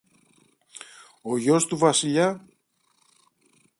[1.21, 2.47] Ο γιος του Βασιλιά;